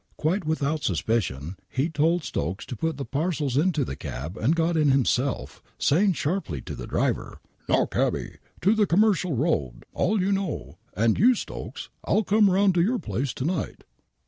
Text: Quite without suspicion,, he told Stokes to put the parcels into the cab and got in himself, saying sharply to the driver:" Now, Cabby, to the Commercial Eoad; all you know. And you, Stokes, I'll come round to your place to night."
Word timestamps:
Quite 0.17 0.45
without 0.45 0.81
suspicion,, 0.81 1.57
he 1.69 1.87
told 1.87 2.23
Stokes 2.23 2.65
to 2.65 2.75
put 2.75 2.97
the 2.97 3.05
parcels 3.05 3.55
into 3.55 3.85
the 3.85 3.95
cab 3.95 4.35
and 4.35 4.55
got 4.55 4.75
in 4.75 4.89
himself, 4.89 5.61
saying 5.77 6.13
sharply 6.13 6.59
to 6.61 6.73
the 6.73 6.87
driver:" 6.87 7.39
Now, 7.69 7.85
Cabby, 7.85 8.37
to 8.61 8.73
the 8.73 8.87
Commercial 8.87 9.37
Eoad; 9.37 9.83
all 9.93 10.19
you 10.19 10.31
know. 10.31 10.79
And 10.97 11.19
you, 11.19 11.35
Stokes, 11.35 11.89
I'll 12.03 12.23
come 12.23 12.49
round 12.49 12.73
to 12.73 12.81
your 12.81 12.97
place 12.97 13.31
to 13.35 13.45
night." 13.45 13.83